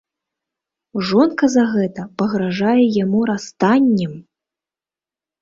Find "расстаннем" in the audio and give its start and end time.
3.33-4.19